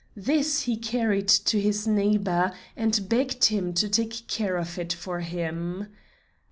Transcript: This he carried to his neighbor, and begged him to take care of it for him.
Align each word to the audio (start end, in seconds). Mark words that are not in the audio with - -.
This 0.17 0.61
he 0.63 0.77
carried 0.77 1.27
to 1.27 1.61
his 1.61 1.85
neighbor, 1.85 2.51
and 2.75 3.07
begged 3.07 3.45
him 3.45 3.71
to 3.75 3.87
take 3.87 4.25
care 4.27 4.57
of 4.57 4.79
it 4.79 4.91
for 4.91 5.19
him. 5.19 5.89